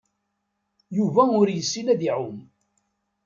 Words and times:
Yuba 0.97 1.23
ur 1.39 1.47
yessin 1.51 1.87
ad 1.93 2.01
iɛum. 2.09 2.37